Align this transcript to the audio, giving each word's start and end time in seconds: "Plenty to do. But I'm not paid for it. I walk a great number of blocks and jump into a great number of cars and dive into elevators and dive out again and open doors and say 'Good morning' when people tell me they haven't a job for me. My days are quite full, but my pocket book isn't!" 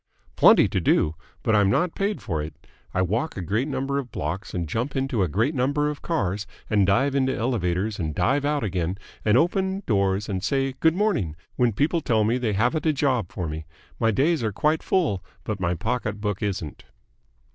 "Plenty 0.35 0.67
to 0.67 0.81
do. 0.81 1.13
But 1.43 1.55
I'm 1.55 1.69
not 1.69 1.93
paid 1.93 2.23
for 2.23 2.41
it. 2.41 2.55
I 2.91 3.03
walk 3.03 3.37
a 3.37 3.41
great 3.43 3.67
number 3.67 3.99
of 3.99 4.11
blocks 4.11 4.51
and 4.51 4.67
jump 4.67 4.95
into 4.95 5.21
a 5.21 5.27
great 5.27 5.53
number 5.53 5.91
of 5.91 6.01
cars 6.01 6.47
and 6.71 6.87
dive 6.87 7.13
into 7.13 7.37
elevators 7.37 7.99
and 7.99 8.15
dive 8.15 8.43
out 8.43 8.63
again 8.63 8.97
and 9.23 9.37
open 9.37 9.83
doors 9.85 10.27
and 10.27 10.43
say 10.43 10.73
'Good 10.73 10.95
morning' 10.95 11.35
when 11.55 11.71
people 11.71 12.01
tell 12.01 12.23
me 12.23 12.39
they 12.39 12.53
haven't 12.53 12.87
a 12.87 12.93
job 12.93 13.31
for 13.31 13.47
me. 13.47 13.67
My 13.99 14.09
days 14.09 14.41
are 14.43 14.51
quite 14.51 14.81
full, 14.81 15.23
but 15.43 15.59
my 15.59 15.75
pocket 15.75 16.19
book 16.19 16.41
isn't!" 16.41 16.83